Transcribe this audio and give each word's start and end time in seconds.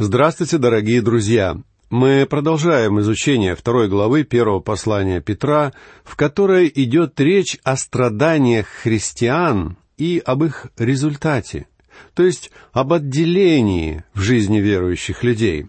Здравствуйте, 0.00 0.58
дорогие 0.58 1.02
друзья! 1.02 1.60
Мы 1.90 2.24
продолжаем 2.24 3.00
изучение 3.00 3.56
второй 3.56 3.88
главы 3.88 4.22
первого 4.22 4.60
послания 4.60 5.20
Петра, 5.20 5.72
в 6.04 6.14
которой 6.14 6.70
идет 6.72 7.18
речь 7.18 7.58
о 7.64 7.76
страданиях 7.76 8.68
христиан 8.68 9.76
и 9.96 10.22
об 10.24 10.44
их 10.44 10.68
результате, 10.78 11.66
то 12.14 12.22
есть 12.22 12.52
об 12.72 12.92
отделении 12.92 14.04
в 14.14 14.20
жизни 14.20 14.58
верующих 14.58 15.24
людей. 15.24 15.66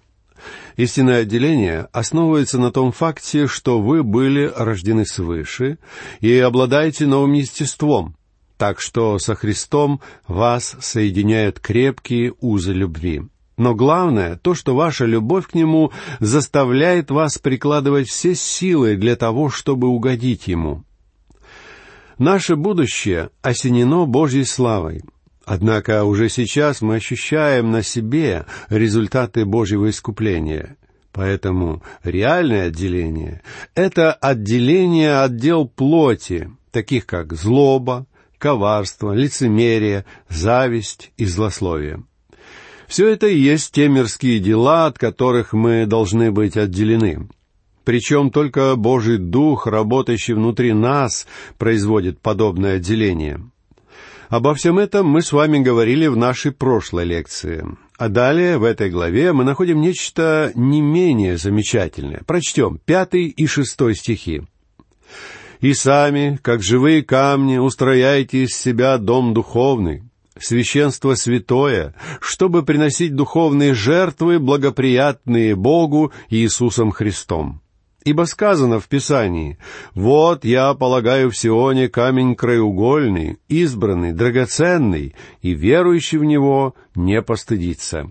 Истинное 0.78 1.24
отделение 1.24 1.88
основывается 1.92 2.60
на 2.60 2.72
том 2.72 2.92
факте, 2.92 3.48
что 3.48 3.82
вы 3.82 4.04
были 4.04 4.54
рождены 4.56 5.08
свыше 5.08 5.80
и 6.20 6.38
обладаете 6.38 7.08
новым 7.08 7.34
естеством, 7.34 8.16
так 8.58 8.80
что 8.80 9.18
со 9.18 9.34
Христом 9.34 10.02
вас 10.28 10.78
соединяют 10.82 11.60
крепкие 11.60 12.36
узы 12.40 12.74
любви. 12.74 13.24
Но 13.60 13.76
главное 13.76 14.37
то, 14.37 14.55
что 14.55 14.73
ваша 14.73 15.03
любовь 15.03 15.47
к 15.47 15.53
Нему 15.53 15.91
заставляет 16.22 17.12
вас 17.12 17.38
прикладывать 17.38 18.08
все 18.08 18.34
силы 18.34 18.95
для 18.95 19.17
того, 19.17 19.50
чтобы 19.50 19.90
угодить 19.90 20.48
Ему. 20.48 20.86
Наше 22.17 22.55
будущее 22.55 23.31
осенено 23.41 24.05
Божьей 24.05 24.45
славой. 24.45 25.02
Однако 25.44 26.05
уже 26.05 26.30
сейчас 26.30 26.81
мы 26.81 26.95
ощущаем 26.95 27.70
на 27.70 27.84
себе 27.84 28.45
результаты 28.70 29.44
Божьего 29.44 29.89
искупления. 29.89 30.78
Поэтому 31.12 31.84
реальное 32.02 32.67
отделение— 32.67 33.41
это 33.76 34.14
отделение 34.14 35.20
от 35.20 35.36
дел 35.36 35.67
плоти, 35.67 36.50
таких 36.72 37.05
как 37.05 37.34
злоба, 37.34 38.05
коварство, 38.38 39.12
лицемерие, 39.12 40.05
зависть 40.30 41.12
и 41.17 41.26
злословие. 41.26 42.03
Все 42.90 43.08
это 43.08 43.28
и 43.28 43.38
есть 43.38 43.72
те 43.72 43.88
мирские 43.88 44.40
дела, 44.40 44.88
от 44.88 44.98
которых 44.98 45.54
мы 45.54 45.86
должны 45.86 46.32
быть 46.32 46.58
отделены. 46.58 47.30
Причем 47.84 48.31
только 48.31 48.76
Божий 48.76 49.20
Дух, 49.20 49.68
работающий 49.68 50.34
внутри 50.34 50.73
нас, 50.73 51.28
производит 51.59 52.20
подобное 52.20 52.78
отделение. 52.78 53.42
Обо 54.30 54.56
всем 54.56 54.80
этом 54.80 55.06
мы 55.06 55.22
с 55.22 55.31
вами 55.31 55.59
говорили 55.59 56.08
в 56.08 56.18
нашей 56.18 56.52
прошлой 56.52 57.06
лекции. 57.06 57.64
А 58.00 58.09
далее, 58.09 58.58
в 58.58 58.64
этой 58.64 58.90
главе, 58.90 59.34
мы 59.34 59.44
находим 59.44 59.81
нечто 59.81 60.52
не 60.56 60.81
менее 60.81 61.38
замечательное. 61.38 62.22
Прочтем 62.26 62.80
пятый 62.84 63.28
и 63.28 63.46
шестой 63.46 63.94
стихи. 63.94 64.42
«И 65.62 65.74
сами, 65.74 66.40
как 66.42 66.64
живые 66.64 67.03
камни, 67.03 67.58
устрояйте 67.58 68.46
из 68.46 68.58
себя 68.58 68.98
дом 68.98 69.34
духовный, 69.34 70.09
священство 70.44 71.16
святое, 71.16 71.94
чтобы 72.22 72.64
приносить 72.64 73.16
духовные 73.16 73.73
жертвы, 73.73 74.40
благоприятные 74.40 75.56
Богу 75.56 76.12
Иисусом 76.30 76.92
Христом. 76.92 77.62
Ибо 78.06 78.23
сказано 78.23 78.80
в 78.80 78.88
Писании, 78.88 79.58
«Вот 79.94 80.46
я 80.46 80.73
полагаю 80.73 81.30
в 81.30 81.38
Сионе 81.38 81.90
камень 81.90 82.36
краеугольный, 82.36 83.40
избранный, 83.50 84.14
драгоценный, 84.14 85.16
и 85.42 85.54
верующий 85.54 86.18
в 86.18 86.23
него 86.23 86.76
не 86.96 87.22
постыдится». 87.22 88.09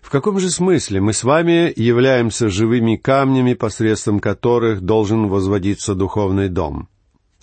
В 0.00 0.10
каком 0.10 0.38
же 0.38 0.48
смысле 0.48 1.02
мы 1.02 1.12
с 1.12 1.24
вами 1.24 1.70
являемся 1.76 2.48
живыми 2.48 2.96
камнями, 2.96 3.52
посредством 3.52 4.20
которых 4.20 4.80
должен 4.80 5.26
возводиться 5.26 5.94
духовный 5.94 6.48
дом? 6.48 6.88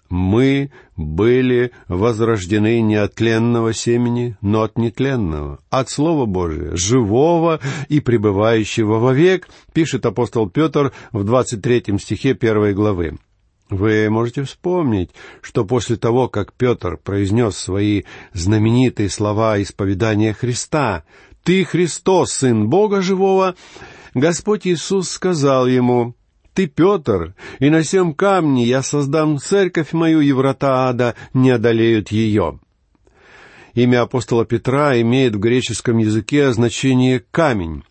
Мы 0.09 0.71
были 0.95 1.71
возрождены 1.87 2.81
не 2.81 2.95
от 2.95 3.15
тленного 3.15 3.73
семени, 3.73 4.37
но 4.41 4.63
от 4.63 4.77
нетленного, 4.77 5.59
от 5.69 5.89
Слова 5.89 6.25
Божия, 6.25 6.75
живого 6.75 7.59
и 7.89 7.99
пребывающего 7.99 8.99
вовек, 8.99 9.47
пишет 9.73 10.05
апостол 10.05 10.49
Петр 10.49 10.93
в 11.11 11.23
23 11.23 11.97
стихе 11.99 12.33
первой 12.33 12.73
главы. 12.73 13.17
Вы 13.69 14.09
можете 14.11 14.43
вспомнить, 14.43 15.09
что 15.41 15.65
после 15.65 15.95
того, 15.95 16.29
как 16.29 16.53
Петр 16.53 16.97
произнес 16.97 17.57
свои 17.57 18.03
знаменитые 18.33 19.09
слова 19.09 19.59
исповедания 19.61 20.33
Христа 20.33 21.03
«Ты, 21.43 21.63
Христос, 21.63 22.31
Сын 22.31 22.69
Бога 22.69 23.01
Живого», 23.01 23.55
Господь 24.13 24.65
Иисус 24.65 25.09
сказал 25.09 25.67
ему 25.67 26.15
ты, 26.55 26.67
Петр, 26.67 27.35
и 27.59 27.69
на 27.69 27.83
сем 27.83 28.13
камне 28.13 28.63
я 28.63 28.81
создам 28.81 29.37
церковь 29.37 29.93
мою, 29.93 30.21
и 30.21 30.31
врата 30.31 30.87
ада 30.89 31.13
не 31.33 31.51
одолеют 31.51 32.11
ее». 32.11 32.59
Имя 33.75 34.03
апостола 34.03 34.45
Петра 34.45 34.99
имеет 35.01 35.35
в 35.35 35.39
греческом 35.39 35.97
языке 35.97 36.51
значение 36.53 37.19
«камень». 37.29 37.83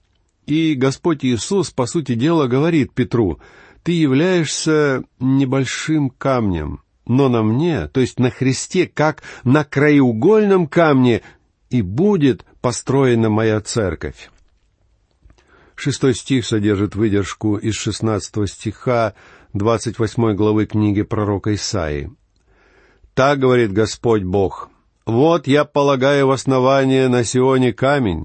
И 0.46 0.74
Господь 0.74 1.24
Иисус, 1.24 1.70
по 1.70 1.84
сути 1.86 2.14
дела, 2.14 2.46
говорит 2.46 2.92
Петру, 2.94 3.38
«Ты 3.82 3.92
являешься 3.92 5.04
небольшим 5.20 6.08
камнем, 6.08 6.80
но 7.06 7.28
на 7.28 7.42
мне, 7.42 7.88
то 7.88 8.00
есть 8.00 8.18
на 8.18 8.30
Христе, 8.30 8.86
как 8.86 9.22
на 9.44 9.64
краеугольном 9.64 10.68
камне, 10.68 11.20
и 11.68 11.82
будет 11.82 12.46
построена 12.62 13.28
моя 13.28 13.60
церковь». 13.60 14.30
Шестой 15.76 16.14
стих 16.14 16.46
содержит 16.46 16.94
выдержку 16.94 17.56
из 17.56 17.74
шестнадцатого 17.74 18.46
стиха 18.46 19.14
двадцать 19.52 19.98
восьмой 19.98 20.34
главы 20.34 20.66
книги 20.66 21.02
пророка 21.02 21.54
Исаии. 21.54 22.12
«Так 23.14 23.38
говорит 23.38 23.72
Господь 23.72 24.22
Бог, 24.22 24.70
вот 25.04 25.46
я 25.46 25.64
полагаю 25.64 26.28
в 26.28 26.30
основание 26.30 27.08
на 27.08 27.24
Сионе 27.24 27.72
камень, 27.72 28.24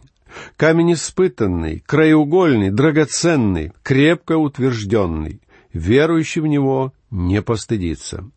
камень 0.58 0.94
испытанный, 0.94 1.84
краеугольный, 1.86 2.70
драгоценный, 2.70 3.74
крепко 3.84 4.38
утвержденный, 4.38 5.42
верующий 5.74 6.42
в 6.42 6.48
него 6.48 6.94
не 7.12 7.42
постыдится». 7.42 8.30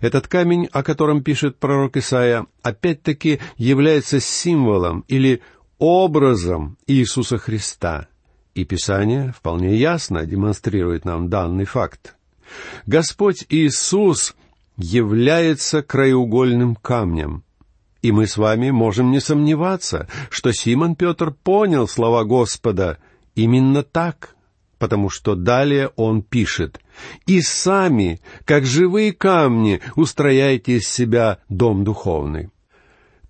Этот 0.00 0.26
камень, 0.26 0.68
о 0.72 0.82
котором 0.82 1.22
пишет 1.22 1.58
пророк 1.58 1.96
Исаия, 1.96 2.46
опять-таки 2.62 3.38
является 3.56 4.18
символом 4.18 5.04
или 5.06 5.42
образом 5.78 6.76
Иисуса 6.88 7.38
Христа— 7.38 8.08
и 8.54 8.64
Писание 8.64 9.32
вполне 9.36 9.76
ясно 9.76 10.26
демонстрирует 10.26 11.04
нам 11.04 11.28
данный 11.28 11.64
факт. 11.64 12.16
Господь 12.86 13.46
Иисус 13.48 14.34
является 14.76 15.82
краеугольным 15.82 16.74
камнем. 16.74 17.44
И 18.02 18.12
мы 18.12 18.26
с 18.26 18.36
вами 18.36 18.70
можем 18.70 19.10
не 19.10 19.20
сомневаться, 19.20 20.08
что 20.30 20.52
Симон 20.52 20.96
Петр 20.96 21.32
понял 21.32 21.86
слова 21.86 22.24
Господа 22.24 22.98
именно 23.34 23.82
так, 23.82 24.34
потому 24.78 25.10
что 25.10 25.34
далее 25.34 25.90
он 25.96 26.22
пишет 26.22 26.80
«И 27.26 27.42
сами, 27.42 28.20
как 28.44 28.64
живые 28.64 29.12
камни, 29.12 29.80
устрояйте 29.96 30.78
из 30.78 30.88
себя 30.88 31.38
дом 31.48 31.84
духовный». 31.84 32.50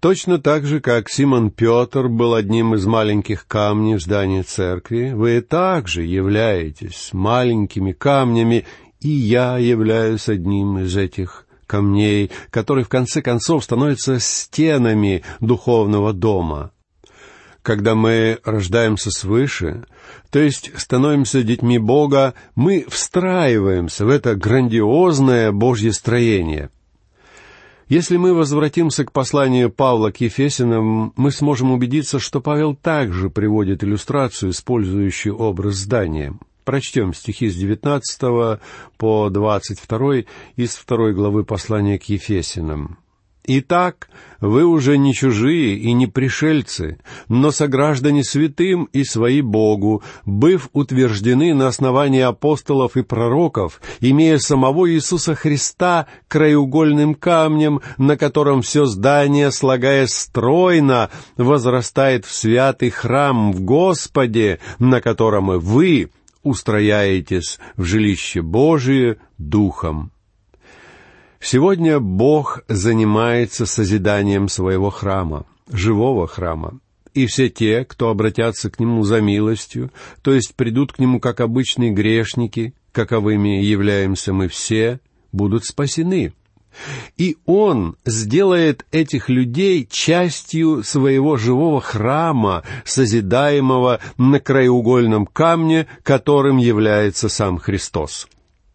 Точно 0.00 0.38
так 0.38 0.64
же, 0.64 0.80
как 0.80 1.10
Симон 1.10 1.50
Петр 1.50 2.08
был 2.08 2.34
одним 2.34 2.74
из 2.74 2.86
маленьких 2.86 3.46
камней 3.46 3.96
в 3.96 4.00
здании 4.00 4.40
церкви, 4.40 5.12
вы 5.12 5.42
также 5.42 6.04
являетесь 6.04 7.10
маленькими 7.12 7.92
камнями, 7.92 8.64
и 9.00 9.10
я 9.10 9.58
являюсь 9.58 10.30
одним 10.30 10.78
из 10.78 10.96
этих 10.96 11.46
камней, 11.66 12.30
который 12.48 12.82
в 12.84 12.88
конце 12.88 13.20
концов 13.20 13.62
становится 13.62 14.18
стенами 14.20 15.22
духовного 15.40 16.14
дома. 16.14 16.72
Когда 17.60 17.94
мы 17.94 18.38
рождаемся 18.42 19.10
свыше, 19.10 19.84
то 20.30 20.38
есть 20.38 20.72
становимся 20.80 21.42
детьми 21.42 21.78
Бога, 21.78 22.32
мы 22.54 22.86
встраиваемся 22.88 24.06
в 24.06 24.08
это 24.08 24.34
грандиозное 24.34 25.52
Божье 25.52 25.92
строение— 25.92 26.70
если 27.90 28.16
мы 28.16 28.32
возвратимся 28.32 29.04
к 29.04 29.10
посланию 29.10 29.68
Павла 29.68 30.12
к 30.12 30.20
Ефесинам, 30.20 31.12
мы 31.16 31.32
сможем 31.32 31.72
убедиться, 31.72 32.20
что 32.20 32.40
Павел 32.40 32.76
также 32.76 33.30
приводит 33.30 33.82
иллюстрацию, 33.82 34.52
использующую 34.52 35.36
образ 35.36 35.74
здания. 35.74 36.34
Прочтем 36.64 37.12
стихи 37.12 37.50
с 37.50 37.56
19 37.56 38.60
по 38.96 39.28
22 39.28 40.24
из 40.54 40.76
второй 40.76 41.14
главы 41.14 41.44
послания 41.44 41.98
к 41.98 42.04
Ефесинам. 42.04 42.96
Итак, 43.44 44.10
вы 44.40 44.64
уже 44.64 44.98
не 44.98 45.14
чужие 45.14 45.74
и 45.76 45.92
не 45.92 46.06
пришельцы, 46.06 46.98
но 47.28 47.50
сограждане 47.50 48.22
святым 48.22 48.84
и 48.92 49.02
свои 49.02 49.40
Богу, 49.40 50.02
быв 50.26 50.68
утверждены 50.74 51.54
на 51.54 51.66
основании 51.68 52.20
апостолов 52.20 52.96
и 52.96 53.02
пророков, 53.02 53.80
имея 54.00 54.38
самого 54.38 54.90
Иисуса 54.90 55.34
Христа 55.34 56.06
краеугольным 56.28 57.14
камнем, 57.14 57.80
на 57.96 58.18
котором 58.18 58.60
все 58.60 58.84
здание, 58.84 59.50
слагаясь 59.50 60.12
стройно, 60.12 61.08
возрастает 61.38 62.26
в 62.26 62.32
святый 62.32 62.90
храм 62.90 63.52
в 63.52 63.62
Господе, 63.62 64.60
на 64.78 65.00
котором 65.00 65.52
и 65.52 65.56
вы 65.56 66.10
устрояетесь 66.42 67.58
в 67.76 67.84
жилище 67.84 68.42
Божие 68.42 69.16
Духом. 69.38 70.12
Сегодня 71.42 72.00
Бог 72.00 72.60
занимается 72.68 73.64
созиданием 73.64 74.48
своего 74.48 74.90
храма, 74.90 75.46
живого 75.70 76.26
храма. 76.26 76.78
и 77.12 77.26
все 77.26 77.48
те, 77.48 77.84
кто 77.84 78.10
обратятся 78.10 78.70
к 78.70 78.78
Нему 78.78 79.02
за 79.02 79.20
милостью, 79.20 79.90
то 80.22 80.32
есть 80.32 80.54
придут 80.54 80.92
к 80.92 80.98
Нему 81.00 81.18
как 81.18 81.40
обычные 81.40 81.90
грешники, 81.90 82.74
каковыми 82.92 83.62
являемся 83.62 84.32
мы 84.32 84.46
все, 84.46 85.00
будут 85.32 85.64
спасены. 85.64 86.32
И 87.16 87.36
Он 87.46 87.96
сделает 88.04 88.86
этих 88.92 89.28
людей 89.28 89.88
частью 89.90 90.84
своего 90.84 91.36
живого 91.36 91.80
храма, 91.80 92.62
созидаемого 92.84 93.98
на 94.18 94.38
краеугольном 94.38 95.26
камне, 95.26 95.88
которым 96.04 96.58
является 96.58 97.28
сам 97.28 97.58
Христос. 97.58 98.28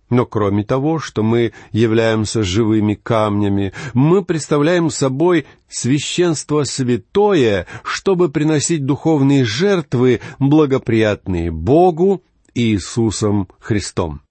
Но 0.10 0.26
кроме 0.26 0.64
того, 0.64 1.00
что 1.00 1.24
мы 1.24 1.52
являемся 1.72 2.44
живыми 2.44 2.94
камнями, 2.94 3.74
мы 3.94 4.24
представляем 4.24 4.90
собой 4.92 5.46
священство 5.68 6.64
святое, 6.64 7.66
чтобы 7.84 8.30
приносить 8.30 8.86
духовные 8.86 9.46
жертвы, 9.46 10.22
благоприятные 10.38 11.52
Богу 11.52 12.24
и 12.54 12.74
Иисусом 12.74 13.50
Христом. 13.60 14.22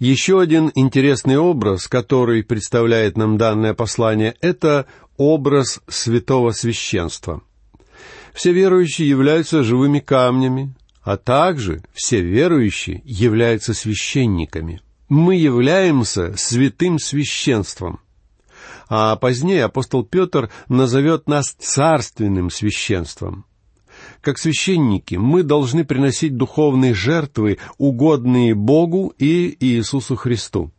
Еще 0.00 0.40
один 0.40 0.72
интересный 0.74 1.38
образ, 1.38 1.86
который 1.86 2.42
представляет 2.42 3.16
нам 3.16 3.38
данное 3.38 3.72
послание, 3.72 4.34
это 4.40 4.86
образ 5.16 5.80
святого 5.86 6.50
священства. 6.50 7.40
Все 8.34 8.52
верующие 8.52 9.08
являются 9.08 9.62
живыми 9.62 10.00
камнями, 10.00 10.74
а 11.02 11.16
также 11.16 11.82
все 11.92 12.20
верующие 12.20 13.02
являются 13.04 13.74
священниками. 13.74 14.80
Мы 15.08 15.36
являемся 15.36 16.34
святым 16.36 16.98
священством. 16.98 18.00
А 18.88 19.16
позднее 19.16 19.64
апостол 19.64 20.04
Петр 20.04 20.50
назовет 20.68 21.28
нас 21.28 21.54
царственным 21.58 22.50
священством. 22.50 23.44
Как 24.20 24.38
священники 24.38 25.16
мы 25.16 25.42
должны 25.42 25.84
приносить 25.84 26.36
духовные 26.36 26.94
жертвы, 26.94 27.58
угодные 27.78 28.54
Богу 28.54 29.12
и 29.18 29.56
Иисусу 29.60 30.16
Христу. 30.16 30.72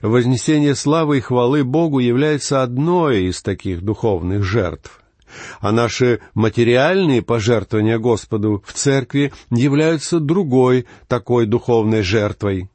Вознесение 0.00 0.74
славы 0.74 1.18
и 1.18 1.20
хвалы 1.20 1.64
Богу 1.64 1.98
является 1.98 2.62
одной 2.62 3.24
из 3.24 3.42
таких 3.42 3.82
духовных 3.82 4.42
жертв 4.42 5.01
а 5.60 5.72
наши 5.72 6.20
материальные 6.34 7.22
пожертвования 7.22 7.98
Господу 7.98 8.62
в 8.66 8.72
церкви 8.72 9.32
являются 9.50 10.20
другой 10.20 10.86
такой 11.08 11.46
духовной 11.46 12.02
жертвой. 12.02 12.68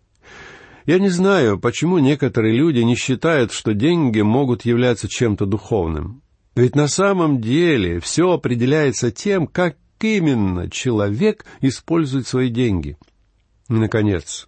Я 0.85 0.99
не 0.99 1.09
знаю, 1.09 1.59
почему 1.59 1.97
некоторые 1.97 2.55
люди 2.55 2.79
не 2.79 2.95
считают, 2.95 3.51
что 3.51 3.73
деньги 3.73 4.21
могут 4.21 4.63
являться 4.63 5.09
чем-то 5.09 5.45
духовным. 5.45 6.21
Ведь 6.55 6.75
на 6.75 6.87
самом 6.87 7.41
деле 7.41 7.99
все 7.99 8.31
определяется 8.31 9.11
тем, 9.11 9.47
как 9.47 9.75
именно 9.99 10.69
человек 10.69 11.45
использует 11.61 12.25
свои 12.25 12.49
деньги. 12.49 12.97
И, 13.69 13.73
наконец, 13.73 14.47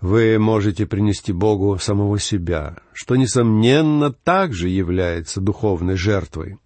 вы 0.00 0.38
можете 0.38 0.86
принести 0.86 1.32
Богу 1.32 1.78
самого 1.78 2.18
себя, 2.18 2.78
что, 2.92 3.16
несомненно, 3.16 4.12
также 4.12 4.68
является 4.68 5.40
духовной 5.40 5.96
жертвой. 5.96 6.56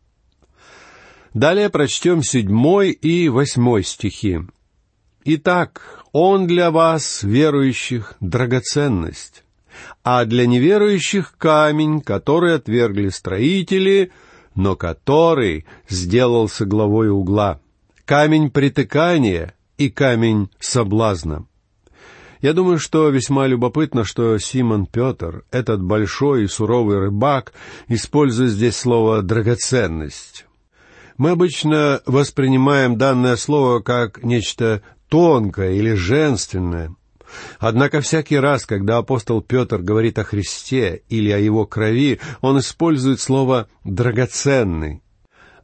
Далее 1.34 1.68
прочтем 1.68 2.22
седьмой 2.22 2.92
и 2.92 3.28
восьмой 3.28 3.82
стихи. 3.82 4.38
«Итак, 5.24 6.04
Он 6.12 6.46
для 6.46 6.70
вас, 6.70 7.24
верующих, 7.24 8.14
драгоценность, 8.20 9.42
а 10.04 10.26
для 10.26 10.46
неверующих 10.46 11.34
камень, 11.36 12.02
который 12.02 12.54
отвергли 12.54 13.08
строители, 13.08 14.12
но 14.54 14.76
который 14.76 15.66
сделался 15.88 16.66
главой 16.66 17.10
угла, 17.10 17.60
камень 18.04 18.50
притыкания 18.50 19.54
и 19.76 19.90
камень 19.90 20.50
соблазна». 20.60 21.46
Я 22.42 22.52
думаю, 22.52 22.78
что 22.78 23.08
весьма 23.08 23.48
любопытно, 23.48 24.04
что 24.04 24.38
Симон 24.38 24.86
Петр, 24.86 25.44
этот 25.50 25.82
большой 25.82 26.44
и 26.44 26.46
суровый 26.46 26.98
рыбак, 26.98 27.54
использует 27.88 28.50
здесь 28.50 28.76
слово 28.76 29.22
«драгоценность». 29.22 30.44
Мы 31.16 31.30
обычно 31.30 32.00
воспринимаем 32.06 32.98
данное 32.98 33.36
слово 33.36 33.80
как 33.80 34.24
нечто 34.24 34.82
тонкое 35.08 35.72
или 35.72 35.94
женственное. 35.94 36.94
Однако 37.58 38.00
всякий 38.00 38.36
раз, 38.36 38.66
когда 38.66 38.98
апостол 38.98 39.40
Петр 39.40 39.78
говорит 39.78 40.18
о 40.18 40.24
Христе 40.24 41.02
или 41.08 41.30
о 41.30 41.38
его 41.38 41.66
крови, 41.66 42.20
он 42.40 42.58
использует 42.58 43.20
слово 43.20 43.68
«драгоценный». 43.84 45.02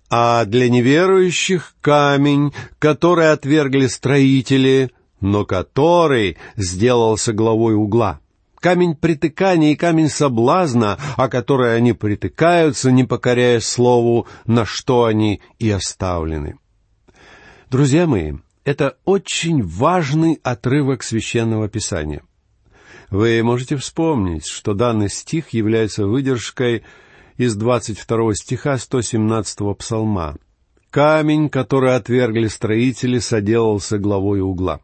А 0.09 0.45
для 0.45 0.69
неверующих 0.69 1.75
камень, 1.81 2.53
который 2.81 3.31
отвергли 3.31 3.87
строители, 3.87 4.91
но 5.21 5.45
который 5.45 6.37
сделался 6.57 7.33
главой 7.33 7.75
угла 7.75 8.21
камень 8.61 8.95
притыкания 8.95 9.73
и 9.73 9.77
камень 9.77 10.09
соблазна, 10.09 10.99
о 11.17 11.29
который 11.29 11.77
они 11.77 11.93
притыкаются, 11.93 12.93
не 12.93 13.05
покоряя 13.05 13.61
слову, 13.61 14.29
на 14.47 14.65
что 14.65 15.05
они 15.05 15.41
и 15.59 15.71
оставлены. 15.71 16.59
Друзья 17.71 18.07
мои, 18.07 18.35
это 18.65 18.99
очень 19.05 19.63
важный 19.63 20.39
отрывок 20.43 21.03
священного 21.03 21.69
писания. 21.69 22.23
Вы 23.11 23.43
можете 23.43 23.77
вспомнить, 23.77 24.47
что 24.47 24.75
данный 24.75 25.09
стих 25.09 25.51
является 25.51 26.07
выдержкой 26.07 26.85
из 27.37 27.57
22 27.57 28.35
стиха 28.35 28.79
117 28.79 29.77
псалма. 29.77 30.37
«Камень, 30.91 31.49
который 31.49 31.97
отвергли 31.97 32.49
строители, 32.49 33.19
соделался 33.19 33.99
главой 33.99 34.41
угла». 34.41 34.81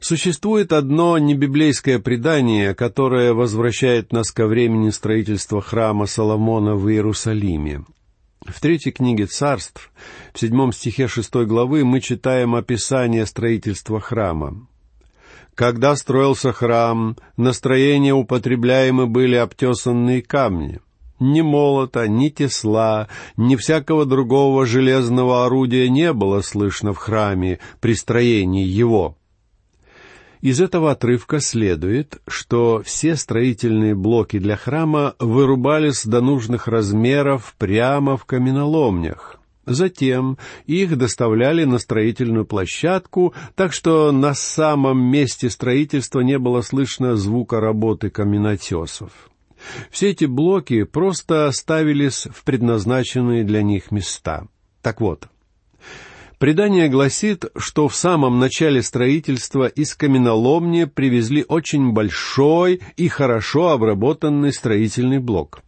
Существует 0.00 0.72
одно 0.72 1.18
небиблейское 1.18 1.98
предание, 1.98 2.74
которое 2.74 3.34
возвращает 3.34 4.12
нас 4.12 4.30
ко 4.30 4.46
времени 4.46 4.90
строительства 4.90 5.60
храма 5.60 6.06
Соломона 6.06 6.76
в 6.76 6.88
Иерусалиме. 6.88 7.84
В 8.46 8.60
третьей 8.60 8.92
книге 8.92 9.26
царств, 9.26 9.90
в 10.32 10.38
седьмом 10.38 10.72
стихе 10.72 11.08
шестой 11.08 11.46
главы, 11.46 11.84
мы 11.84 12.00
читаем 12.00 12.54
описание 12.54 13.26
строительства 13.26 14.00
храма. 14.00 14.66
Когда 15.54 15.96
строился 15.96 16.52
храм, 16.52 17.16
на 17.36 17.52
строение 17.52 18.14
употребляемы 18.14 19.08
были 19.08 19.34
обтесанные 19.34 20.22
камни. 20.22 20.78
Ни 21.18 21.40
молота, 21.40 22.06
ни 22.06 22.28
тесла, 22.28 23.08
ни 23.36 23.56
всякого 23.56 24.06
другого 24.06 24.66
железного 24.66 25.44
орудия 25.44 25.88
не 25.88 26.12
было 26.12 26.42
слышно 26.42 26.92
в 26.92 26.98
храме 26.98 27.58
при 27.80 27.94
строении 27.94 28.64
его. 28.64 29.17
Из 30.40 30.60
этого 30.60 30.92
отрывка 30.92 31.40
следует, 31.40 32.20
что 32.28 32.82
все 32.84 33.16
строительные 33.16 33.94
блоки 33.94 34.38
для 34.38 34.56
храма 34.56 35.14
вырубались 35.18 36.04
до 36.04 36.20
нужных 36.20 36.68
размеров 36.68 37.54
прямо 37.58 38.16
в 38.16 38.24
каменоломнях. 38.24 39.40
Затем 39.66 40.38
их 40.66 40.96
доставляли 40.96 41.64
на 41.64 41.78
строительную 41.78 42.46
площадку, 42.46 43.34
так 43.54 43.74
что 43.74 44.12
на 44.12 44.32
самом 44.32 44.98
месте 44.98 45.50
строительства 45.50 46.20
не 46.20 46.38
было 46.38 46.62
слышно 46.62 47.16
звука 47.16 47.60
работы 47.60 48.08
каменотесов. 48.08 49.10
Все 49.90 50.10
эти 50.10 50.24
блоки 50.24 50.84
просто 50.84 51.50
ставились 51.52 52.28
в 52.32 52.44
предназначенные 52.44 53.44
для 53.44 53.62
них 53.62 53.90
места. 53.90 54.46
Так 54.80 55.00
вот, 55.00 55.28
Предание 56.38 56.88
гласит, 56.88 57.46
что 57.56 57.88
в 57.88 57.96
самом 57.96 58.38
начале 58.38 58.80
строительства 58.82 59.66
из 59.66 59.96
каменоломни 59.96 60.84
привезли 60.84 61.44
очень 61.48 61.92
большой 61.92 62.80
и 62.96 63.08
хорошо 63.08 63.70
обработанный 63.70 64.52
строительный 64.52 65.18
блок. 65.18 65.62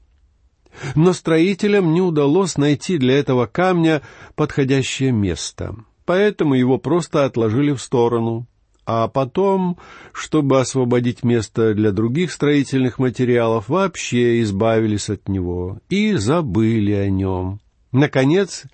Но 0.94 1.12
строителям 1.12 1.92
не 1.92 2.00
удалось 2.00 2.56
найти 2.56 2.98
для 2.98 3.18
этого 3.18 3.46
камня 3.46 4.02
подходящее 4.36 5.10
место, 5.10 5.74
поэтому 6.04 6.54
его 6.54 6.78
просто 6.78 7.24
отложили 7.24 7.72
в 7.72 7.82
сторону, 7.82 8.46
а 8.86 9.08
потом, 9.08 9.76
чтобы 10.12 10.60
освободить 10.60 11.24
место 11.24 11.74
для 11.74 11.90
других 11.90 12.30
строительных 12.30 13.00
материалов, 13.00 13.68
вообще 13.68 14.40
избавились 14.42 15.10
от 15.10 15.28
него 15.28 15.80
и 15.88 16.14
забыли 16.14 16.92
о 16.92 17.10
нем. 17.10 17.60
Наконец, 17.92 18.64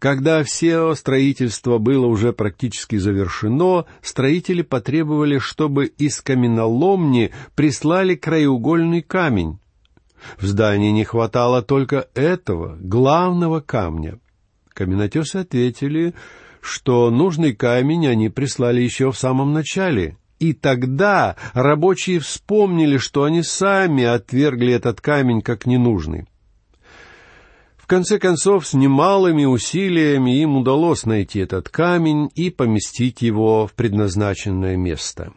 когда 0.00 0.42
все 0.42 0.94
строительство 0.94 1.78
было 1.78 2.06
уже 2.06 2.32
практически 2.32 2.96
завершено, 2.96 3.84
строители 4.02 4.62
потребовали, 4.62 5.38
чтобы 5.38 5.86
из 5.86 6.20
каменоломни 6.20 7.30
прислали 7.54 8.16
краеугольный 8.16 9.02
камень. 9.02 9.58
В 10.38 10.46
здании 10.46 10.90
не 10.90 11.04
хватало 11.04 11.62
только 11.62 12.08
этого, 12.14 12.76
главного 12.80 13.60
камня. 13.60 14.18
Каменотесы 14.72 15.36
ответили, 15.36 16.14
что 16.60 17.10
нужный 17.10 17.54
камень 17.54 18.08
они 18.08 18.28
прислали 18.28 18.80
еще 18.80 19.12
в 19.12 19.18
самом 19.18 19.52
начале, 19.52 20.16
и 20.40 20.52
тогда 20.52 21.36
рабочие 21.52 22.18
вспомнили, 22.18 22.96
что 22.96 23.22
они 23.22 23.44
сами 23.44 24.02
отвергли 24.02 24.72
этот 24.72 25.00
камень 25.00 25.42
как 25.42 25.64
ненужный. 25.64 26.26
В 27.84 27.86
конце 27.86 28.18
концов, 28.18 28.66
с 28.66 28.72
немалыми 28.72 29.44
усилиями 29.44 30.40
им 30.40 30.56
удалось 30.56 31.04
найти 31.04 31.40
этот 31.40 31.68
камень 31.68 32.30
и 32.34 32.48
поместить 32.48 33.20
его 33.20 33.66
в 33.66 33.74
предназначенное 33.74 34.74
место. 34.74 35.34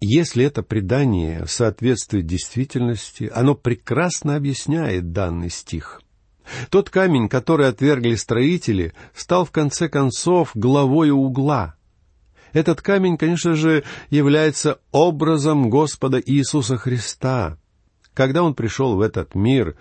Если 0.00 0.44
это 0.44 0.64
предание 0.64 1.46
соответствует 1.46 2.26
действительности, 2.26 3.30
оно 3.32 3.54
прекрасно 3.54 4.34
объясняет 4.34 5.12
данный 5.12 5.48
стих. 5.48 6.02
Тот 6.70 6.90
камень, 6.90 7.28
который 7.28 7.68
отвергли 7.68 8.16
строители, 8.16 8.92
стал 9.14 9.44
в 9.44 9.52
конце 9.52 9.88
концов 9.88 10.50
главой 10.54 11.10
угла. 11.10 11.76
Этот 12.52 12.82
камень, 12.82 13.16
конечно 13.16 13.54
же, 13.54 13.84
является 14.10 14.80
образом 14.90 15.70
Господа 15.70 16.20
Иисуса 16.20 16.76
Христа. 16.76 17.58
Когда 18.12 18.42
Он 18.42 18.54
пришел 18.54 18.96
в 18.96 19.00
этот 19.02 19.36
мир, 19.36 19.76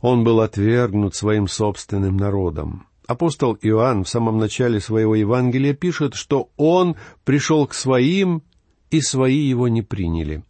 он 0.00 0.24
был 0.24 0.40
отвергнут 0.40 1.14
своим 1.14 1.46
собственным 1.48 2.16
народом. 2.16 2.86
Апостол 3.06 3.58
Иоанн 3.60 4.04
в 4.04 4.08
самом 4.08 4.38
начале 4.38 4.80
своего 4.80 5.14
Евангелия 5.14 5.74
пишет, 5.74 6.14
что 6.14 6.50
он 6.56 6.96
пришел 7.24 7.66
к 7.66 7.74
своим, 7.74 8.42
и 8.90 9.00
свои 9.00 9.38
его 9.38 9.68
не 9.68 9.82
приняли. 9.82 10.44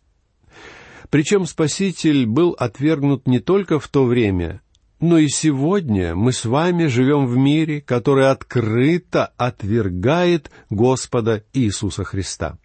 Причем 1.09 1.47
Спаситель 1.47 2.27
был 2.27 2.55
отвергнут 2.59 3.27
не 3.27 3.41
только 3.41 3.81
в 3.81 3.89
то 3.89 4.05
время, 4.05 4.63
но 5.01 5.19
и 5.19 5.29
сегодня 5.29 6.15
мы 6.15 6.33
с 6.33 6.45
вами 6.45 6.87
живем 6.87 7.27
в 7.27 7.37
мире, 7.37 7.81
который 7.81 8.31
открыто 8.31 9.33
отвергает 9.37 10.51
Господа 10.69 11.43
Иисуса 11.53 12.05
Христа. 12.05 12.59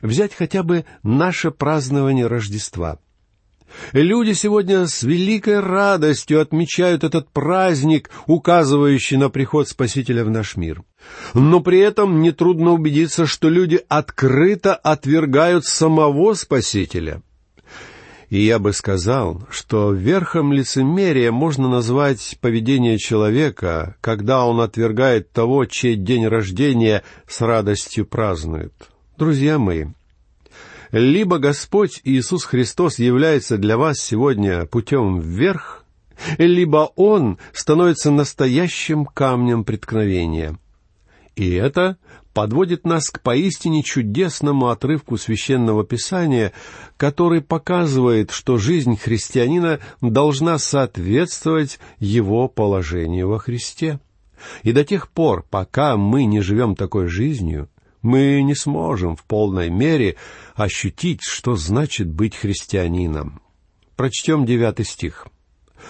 Взять 0.00 0.32
хотя 0.32 0.62
бы 0.62 0.86
наше 1.02 1.50
празднование 1.50 2.28
Рождества– 2.28 3.00
Люди 3.92 4.32
сегодня 4.32 4.86
с 4.86 5.02
великой 5.02 5.60
радостью 5.60 6.40
отмечают 6.40 7.04
этот 7.04 7.30
праздник, 7.30 8.10
указывающий 8.26 9.16
на 9.16 9.30
приход 9.30 9.68
Спасителя 9.68 10.24
в 10.24 10.30
наш 10.30 10.56
мир. 10.56 10.82
Но 11.34 11.60
при 11.60 11.78
этом 11.78 12.22
нетрудно 12.22 12.72
убедиться, 12.72 13.26
что 13.26 13.48
люди 13.48 13.80
открыто 13.88 14.74
отвергают 14.74 15.64
самого 15.64 16.34
Спасителя. 16.34 17.22
И 18.28 18.40
я 18.40 18.58
бы 18.58 18.72
сказал, 18.72 19.42
что 19.50 19.92
верхом 19.92 20.52
лицемерия 20.52 21.30
можно 21.30 21.68
назвать 21.68 22.36
поведение 22.40 22.98
человека, 22.98 23.96
когда 24.00 24.44
он 24.44 24.60
отвергает 24.60 25.30
того, 25.30 25.64
чей 25.64 25.94
день 25.94 26.26
рождения 26.26 27.04
с 27.28 27.40
радостью 27.40 28.04
празднует. 28.04 28.72
Друзья 29.16 29.58
мои, 29.58 29.86
либо 30.92 31.38
Господь 31.38 32.00
Иисус 32.04 32.44
Христос 32.44 32.98
является 32.98 33.58
для 33.58 33.76
вас 33.76 33.98
сегодня 33.98 34.66
путем 34.66 35.20
вверх, 35.20 35.84
либо 36.38 36.90
Он 36.96 37.38
становится 37.52 38.10
настоящим 38.10 39.04
камнем 39.04 39.64
преткновения. 39.64 40.58
И 41.34 41.52
это 41.52 41.98
подводит 42.32 42.84
нас 42.84 43.10
к 43.10 43.20
поистине 43.20 43.82
чудесному 43.82 44.68
отрывку 44.68 45.16
священного 45.16 45.84
писания, 45.84 46.52
который 46.96 47.42
показывает, 47.42 48.30
что 48.30 48.56
жизнь 48.58 48.96
христианина 48.96 49.80
должна 50.00 50.58
соответствовать 50.58 51.78
его 51.98 52.48
положению 52.48 53.28
во 53.28 53.38
Христе. 53.38 54.00
И 54.62 54.72
до 54.72 54.84
тех 54.84 55.10
пор, 55.10 55.46
пока 55.48 55.96
мы 55.96 56.24
не 56.24 56.40
живем 56.40 56.74
такой 56.74 57.06
жизнью, 57.06 57.68
мы 58.06 58.40
не 58.42 58.54
сможем 58.54 59.16
в 59.16 59.24
полной 59.24 59.68
мере 59.68 60.16
ощутить, 60.54 61.22
что 61.22 61.56
значит 61.56 62.06
быть 62.08 62.36
христианином. 62.36 63.42
Прочтем 63.96 64.46
девятый 64.46 64.84
стих. 64.84 65.26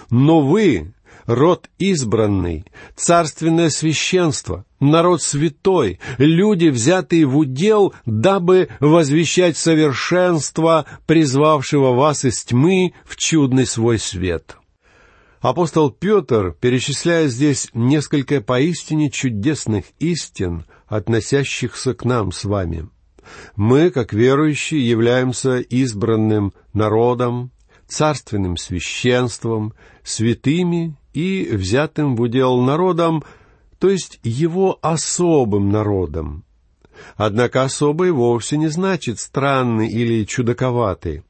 «Но 0.08 0.40
вы, 0.40 0.94
род 1.26 1.68
избранный, 1.78 2.64
царственное 2.96 3.68
священство, 3.68 4.64
народ 4.80 5.22
святой, 5.22 6.00
люди, 6.16 6.68
взятые 6.68 7.26
в 7.26 7.36
удел, 7.36 7.92
дабы 8.06 8.70
возвещать 8.80 9.58
совершенство, 9.58 10.86
призвавшего 11.06 11.92
вас 11.92 12.24
из 12.24 12.44
тьмы 12.44 12.94
в 13.04 13.16
чудный 13.16 13.66
свой 13.66 13.98
свет». 13.98 14.56
Апостол 15.40 15.90
Петр, 15.90 16.56
перечисляя 16.58 17.28
здесь 17.28 17.68
несколько 17.74 18.40
поистине 18.40 19.10
чудесных 19.10 19.84
истин, 19.98 20.64
относящихся 20.86 21.94
к 21.94 22.04
нам 22.04 22.32
с 22.32 22.44
вами. 22.44 22.88
Мы, 23.56 23.90
как 23.90 24.12
верующие, 24.12 24.88
являемся 24.88 25.58
избранным 25.58 26.52
народом, 26.72 27.50
царственным 27.88 28.56
священством, 28.56 29.74
святыми 30.02 30.96
и 31.12 31.48
взятым 31.52 32.16
в 32.16 32.20
удел 32.20 32.60
народом, 32.60 33.24
то 33.78 33.90
есть 33.90 34.20
его 34.22 34.78
особым 34.82 35.70
народом. 35.70 36.44
Однако 37.16 37.62
особый 37.62 38.10
вовсе 38.10 38.56
не 38.56 38.68
значит 38.68 39.18
странный 39.18 39.88
или 39.88 40.24
чудаковатый. 40.24 41.22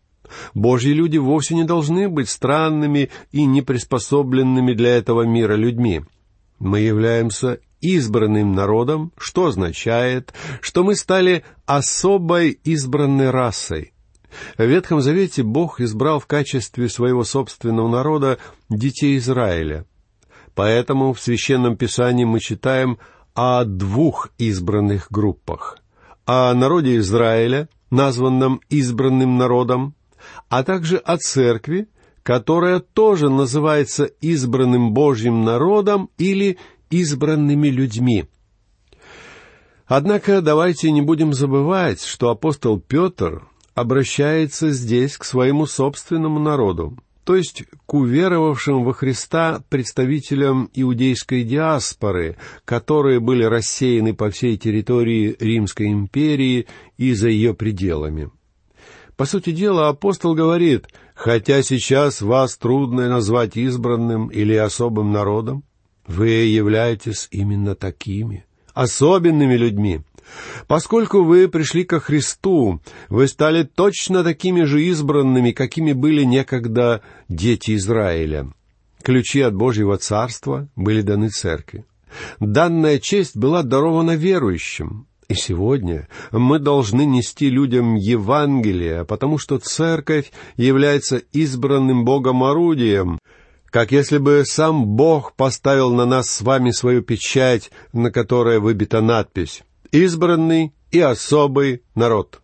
Божьи 0.54 0.90
люди 0.90 1.18
вовсе 1.18 1.54
не 1.54 1.64
должны 1.64 2.08
быть 2.08 2.28
странными 2.28 3.10
и 3.32 3.44
неприспособленными 3.44 4.72
для 4.74 4.96
этого 4.96 5.22
мира 5.22 5.54
людьми. 5.54 6.02
Мы 6.58 6.80
являемся 6.80 7.58
избранным 7.80 8.54
народом, 8.54 9.12
что 9.18 9.46
означает, 9.46 10.32
что 10.60 10.84
мы 10.84 10.94
стали 10.94 11.44
особой 11.66 12.58
избранной 12.64 13.30
расой. 13.30 13.92
В 14.58 14.64
Ветхом 14.64 15.00
Завете 15.00 15.42
Бог 15.42 15.80
избрал 15.80 16.20
в 16.20 16.26
качестве 16.26 16.88
своего 16.88 17.24
собственного 17.24 17.88
народа 17.88 18.38
детей 18.68 19.16
Израиля. 19.18 19.86
Поэтому 20.54 21.12
в 21.12 21.20
Священном 21.20 21.76
Писании 21.76 22.24
мы 22.24 22.40
читаем 22.40 22.98
о 23.34 23.64
двух 23.64 24.30
избранных 24.38 25.08
группах. 25.10 25.78
О 26.24 26.52
народе 26.54 26.96
Израиля, 26.96 27.68
названном 27.90 28.60
избранным 28.68 29.36
народом, 29.36 29.94
а 30.48 30.64
также 30.64 30.96
о 30.96 31.18
церкви, 31.18 31.88
которая 32.22 32.80
тоже 32.80 33.30
называется 33.30 34.04
избранным 34.04 34.92
Божьим 34.92 35.44
народом 35.44 36.10
или 36.18 36.58
избранными 36.90 37.68
людьми. 37.68 38.26
Однако 39.86 40.40
давайте 40.40 40.90
не 40.90 41.00
будем 41.00 41.32
забывать, 41.32 42.02
что 42.02 42.30
апостол 42.30 42.80
Петр 42.80 43.46
обращается 43.74 44.70
здесь 44.70 45.16
к 45.16 45.24
своему 45.24 45.66
собственному 45.66 46.40
народу, 46.40 46.98
то 47.24 47.36
есть 47.36 47.64
к 47.86 47.94
уверовавшим 47.94 48.84
во 48.84 48.94
Христа 48.94 49.62
представителям 49.68 50.70
иудейской 50.74 51.44
диаспоры, 51.44 52.36
которые 52.64 53.20
были 53.20 53.44
рассеяны 53.44 54.14
по 54.14 54.30
всей 54.30 54.56
территории 54.56 55.36
Римской 55.38 55.92
империи 55.92 56.66
и 56.96 57.14
за 57.14 57.28
ее 57.28 57.54
пределами. 57.54 58.30
По 59.16 59.24
сути 59.24 59.50
дела, 59.50 59.88
апостол 59.88 60.34
говорит, 60.34 60.86
хотя 61.14 61.62
сейчас 61.62 62.22
вас 62.22 62.56
трудно 62.56 63.08
назвать 63.08 63.56
избранным 63.56 64.28
или 64.28 64.54
особым 64.54 65.12
народом, 65.12 65.64
вы 66.06 66.28
являетесь 66.28 67.28
именно 67.30 67.74
такими, 67.74 68.44
особенными 68.74 69.54
людьми. 69.56 70.00
Поскольку 70.66 71.22
вы 71.22 71.48
пришли 71.48 71.84
ко 71.84 72.00
Христу, 72.00 72.80
вы 73.08 73.28
стали 73.28 73.62
точно 73.62 74.24
такими 74.24 74.64
же 74.64 74.84
избранными, 74.84 75.52
какими 75.52 75.92
были 75.92 76.24
некогда 76.24 77.02
дети 77.28 77.76
Израиля. 77.76 78.50
Ключи 79.02 79.40
от 79.40 79.54
Божьего 79.54 79.96
Царства 79.98 80.68
были 80.74 81.02
даны 81.02 81.28
Церкви. 81.28 81.84
Данная 82.40 82.98
честь 82.98 83.36
была 83.36 83.62
дарована 83.62 84.16
верующим. 84.16 85.06
И 85.28 85.34
сегодня 85.34 86.08
мы 86.30 86.60
должны 86.60 87.04
нести 87.04 87.50
людям 87.50 87.96
Евангелие, 87.96 89.04
потому 89.04 89.38
что 89.38 89.58
Церковь 89.58 90.30
является 90.56 91.16
избранным 91.16 92.04
Богом 92.04 92.44
орудием, 92.44 93.18
как 93.76 93.92
если 93.92 94.16
бы 94.16 94.42
сам 94.46 94.86
Бог 94.86 95.34
поставил 95.34 95.92
на 95.92 96.06
нас 96.06 96.30
с 96.30 96.40
вами 96.40 96.70
свою 96.70 97.02
печать, 97.02 97.70
на 97.92 98.10
которой 98.10 98.58
выбита 98.58 99.02
надпись 99.02 99.64
«Избранный 99.92 100.72
и 100.92 100.98
особый 100.98 101.82
народ». 101.94 102.40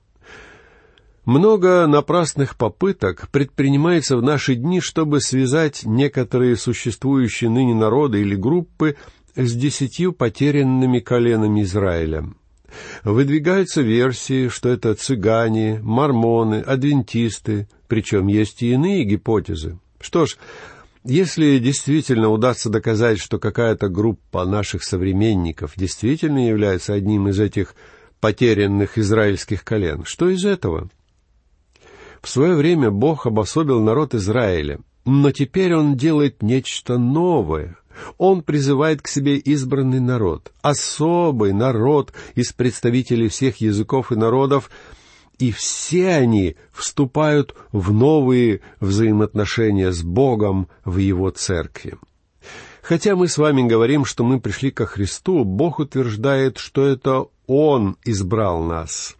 Много 1.24 1.86
напрасных 1.86 2.58
попыток 2.58 3.30
предпринимается 3.30 4.18
в 4.18 4.22
наши 4.22 4.56
дни, 4.56 4.82
чтобы 4.82 5.22
связать 5.22 5.84
некоторые 5.84 6.54
существующие 6.58 7.48
ныне 7.48 7.74
народы 7.74 8.20
или 8.20 8.36
группы 8.36 8.96
с 9.34 9.54
десятью 9.54 10.12
потерянными 10.12 10.98
коленами 10.98 11.62
Израиля. 11.62 12.26
Выдвигаются 13.04 13.80
версии, 13.80 14.48
что 14.48 14.68
это 14.68 14.94
цыгане, 14.94 15.80
мормоны, 15.82 16.56
адвентисты, 16.56 17.68
причем 17.88 18.26
есть 18.26 18.62
и 18.62 18.72
иные 18.72 19.04
гипотезы. 19.04 19.78
Что 19.98 20.26
ж, 20.26 20.36
если 21.04 21.58
действительно 21.58 22.28
удастся 22.28 22.70
доказать, 22.70 23.18
что 23.18 23.38
какая-то 23.38 23.88
группа 23.88 24.44
наших 24.44 24.84
современников 24.84 25.72
действительно 25.76 26.46
является 26.46 26.94
одним 26.94 27.28
из 27.28 27.40
этих 27.40 27.74
потерянных 28.20 28.98
израильских 28.98 29.64
колен, 29.64 30.04
что 30.04 30.28
из 30.28 30.44
этого? 30.44 30.88
В 32.22 32.28
свое 32.28 32.54
время 32.54 32.90
Бог 32.90 33.26
обособил 33.26 33.80
народ 33.80 34.14
Израиля, 34.14 34.78
Но 35.04 35.32
теперь 35.32 35.74
Он 35.74 35.96
делает 35.96 36.40
нечто 36.40 36.96
новое. 36.98 37.76
Он 38.16 38.42
призывает 38.42 39.02
к 39.02 39.08
себе 39.08 39.36
избранный 39.36 40.00
народ, 40.00 40.52
особый 40.62 41.52
народ 41.52 42.12
из 42.36 42.52
представителей 42.52 43.28
всех 43.28 43.56
языков 43.56 44.12
и 44.12 44.16
народов, 44.16 44.70
и 45.38 45.50
все 45.50 46.10
они 46.10 46.56
вступают 46.72 47.54
в 47.72 47.92
новые 47.92 48.60
взаимоотношения 48.80 49.92
с 49.92 50.02
Богом 50.02 50.68
в 50.84 50.98
Его 50.98 51.30
церкви. 51.30 51.96
Хотя 52.82 53.14
мы 53.14 53.28
с 53.28 53.38
вами 53.38 53.62
говорим, 53.62 54.04
что 54.04 54.24
мы 54.24 54.40
пришли 54.40 54.70
ко 54.70 54.86
Христу, 54.86 55.44
Бог 55.44 55.78
утверждает, 55.78 56.58
что 56.58 56.86
это 56.86 57.26
Он 57.46 57.96
избрал 58.04 58.62
нас. 58.62 59.16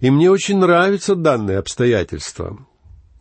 И 0.00 0.10
мне 0.10 0.30
очень 0.30 0.58
нравится 0.58 1.14
данное 1.14 1.58
обстоятельство. 1.58 2.58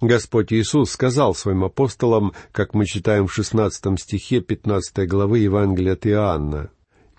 Господь 0.01 0.51
Иисус 0.51 0.91
сказал 0.91 1.33
своим 1.33 1.63
апостолам, 1.63 2.33
как 2.51 2.73
мы 2.73 2.85
читаем 2.85 3.27
в 3.27 3.33
16 3.33 3.99
стихе 3.99 4.41
15 4.41 5.07
главы 5.07 5.39
Евангелия 5.39 5.93
от 5.93 6.05
Иоанна, 6.05 6.69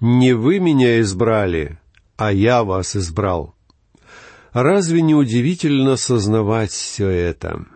«Не 0.01 0.35
вы 0.35 0.59
меня 0.59 1.01
избрали, 1.01 1.79
а 2.17 2.33
я 2.33 2.63
вас 2.63 2.95
избрал». 2.95 3.54
Разве 4.55 5.03
не 5.03 5.17
удивительно 5.17 5.97
сознавать 5.97 6.71
все 6.71 7.09
это? 7.09 7.67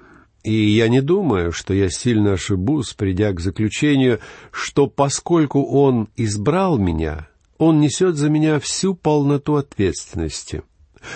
И 0.45 0.55
я 0.55 0.89
не 0.89 1.01
думаю, 1.01 1.51
что 1.51 1.75
я 1.75 1.91
сильно 1.91 2.35
ошибусь, 2.35 2.95
придя 2.95 3.33
к 3.33 3.41
заключению, 3.41 4.21
что 4.53 4.87
поскольку 4.87 5.61
Он 5.65 6.09
избрал 6.15 6.79
меня, 6.79 7.29
Он 7.59 7.81
несет 7.81 8.15
за 8.15 8.31
меня 8.31 8.61
всю 8.61 8.95
полноту 8.95 9.57
ответственности. 9.57 10.63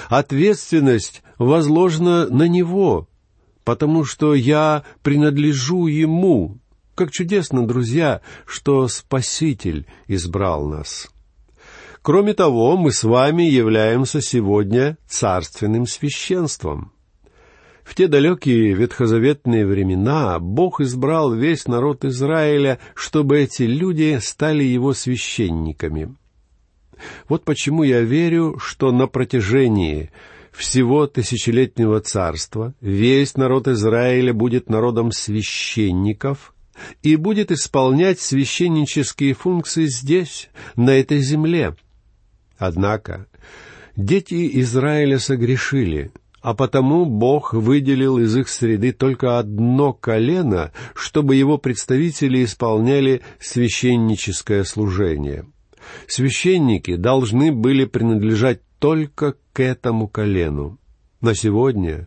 Ответственность 0.09 1.23
возложена 1.39 2.29
на 2.29 2.49
Него, 2.49 3.09
потому 3.63 4.05
что 4.05 4.35
я 4.35 4.83
принадлежу 5.05 5.87
Ему. 5.87 6.59
Как 6.97 7.13
чудесно, 7.13 7.69
друзья, 7.69 8.21
что 8.47 8.89
Спаситель 8.89 9.87
избрал 10.09 10.67
нас. 10.67 11.09
Кроме 12.03 12.35
того, 12.35 12.77
мы 12.77 12.91
с 12.91 13.05
вами 13.05 13.45
являемся 13.45 14.21
сегодня 14.21 14.99
царственным 15.07 15.87
священством. 15.87 16.93
В 17.85 17.95
те 17.95 18.09
далекие 18.09 18.75
ветхозаветные 18.75 19.65
времена 19.65 20.41
Бог 20.41 20.81
избрал 20.81 21.33
весь 21.33 21.69
народ 21.69 22.05
Израиля, 22.05 22.81
чтобы 22.95 23.39
эти 23.39 23.63
люди 23.63 24.19
стали 24.21 24.65
его 24.65 24.95
священниками. 24.95 26.17
Вот 27.29 27.45
почему 27.45 27.85
я 27.85 28.01
верю, 28.01 28.59
что 28.59 28.91
на 28.91 29.07
протяжении 29.07 30.11
всего 30.51 31.07
тысячелетнего 31.07 32.01
царства 32.01 32.75
весь 32.81 33.37
народ 33.37 33.69
Израиля 33.69 34.35
будет 34.35 34.69
народом 34.69 35.13
священников 35.13 36.53
и 37.03 37.15
будет 37.15 37.53
исполнять 37.53 38.19
священнические 38.19 39.35
функции 39.35 39.87
здесь, 39.87 40.51
на 40.75 40.91
этой 40.91 41.21
земле. 41.21 41.77
Однако 42.63 43.27
дети 43.97 44.61
Израиля 44.61 45.19
согрешили, 45.19 46.13
а 46.43 46.55
потому 46.55 47.07
Бог 47.07 47.55
выделил 47.55 48.19
из 48.19 48.37
их 48.37 48.49
среды 48.49 48.93
только 48.93 49.41
одно 49.41 49.93
колено, 49.93 50.71
чтобы 50.95 51.35
его 51.35 51.59
представители 51.59 52.45
исполняли 52.45 53.23
священническое 53.41 54.63
служение. 54.63 55.45
Священники 56.07 56.95
должны 56.95 57.51
были 57.51 57.85
принадлежать 57.85 58.61
только 58.79 59.35
к 59.53 59.59
этому 59.59 60.07
колену. 60.07 60.79
На 61.21 61.35
сегодня 61.35 62.07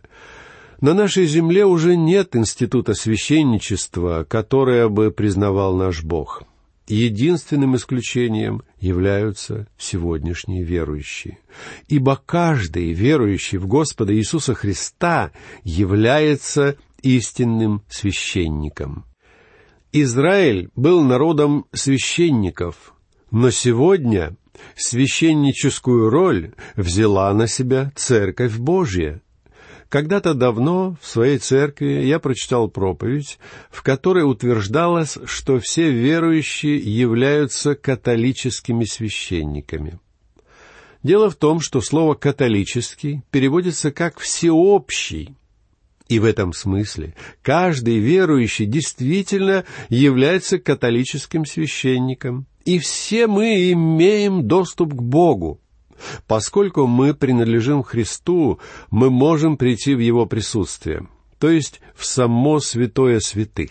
на 0.80 0.94
нашей 0.94 1.26
земле 1.26 1.66
уже 1.66 1.98
нет 1.98 2.34
института 2.34 2.94
священничества, 2.94 4.24
которое 4.26 4.88
бы 4.88 5.10
признавал 5.10 5.76
наш 5.76 6.02
Бог. 6.02 6.44
Единственным 6.88 7.74
исключением 7.74 8.62
являются 8.78 9.66
сегодняшние 9.76 10.62
верующие. 10.62 11.38
Ибо 11.88 12.20
каждый 12.24 12.92
верующий 12.92 13.58
в 13.58 13.66
Господа 13.66 14.14
Иисуса 14.14 14.54
Христа 14.54 15.32
является 15.64 16.76
истинным 17.02 17.82
священником. 17.88 19.04
Израиль 19.92 20.70
был 20.76 21.02
народом 21.02 21.66
священников, 21.72 22.94
но 23.30 23.50
сегодня 23.50 24.36
священническую 24.76 26.10
роль 26.10 26.54
взяла 26.76 27.32
на 27.34 27.46
себя 27.46 27.92
Церковь 27.96 28.56
Божья. 28.58 29.22
Когда-то 29.88 30.34
давно 30.34 30.96
в 31.00 31.06
своей 31.06 31.38
церкви 31.38 32.04
я 32.04 32.18
прочитал 32.18 32.68
проповедь, 32.68 33.38
в 33.70 33.82
которой 33.82 34.28
утверждалось, 34.28 35.16
что 35.26 35.60
все 35.60 35.90
верующие 35.90 36.76
являются 36.78 37.74
католическими 37.76 38.84
священниками. 38.84 40.00
Дело 41.04 41.30
в 41.30 41.36
том, 41.36 41.60
что 41.60 41.80
слово 41.80 42.14
«католический» 42.14 43.22
переводится 43.30 43.92
как 43.92 44.18
«всеобщий», 44.18 45.36
и 46.08 46.18
в 46.18 46.24
этом 46.24 46.52
смысле 46.52 47.14
каждый 47.42 47.98
верующий 47.98 48.66
действительно 48.66 49.64
является 49.88 50.58
католическим 50.58 51.44
священником, 51.44 52.46
и 52.64 52.78
все 52.78 53.26
мы 53.26 53.70
имеем 53.72 54.46
доступ 54.48 54.94
к 54.94 55.02
Богу. 55.02 55.60
Поскольку 56.26 56.86
мы 56.86 57.14
принадлежим 57.14 57.82
Христу, 57.82 58.60
мы 58.90 59.10
можем 59.10 59.56
прийти 59.56 59.94
в 59.94 60.00
Его 60.00 60.26
присутствие, 60.26 61.08
то 61.38 61.50
есть 61.50 61.80
в 61.94 62.04
само 62.04 62.60
святое 62.60 63.20
святых. 63.20 63.70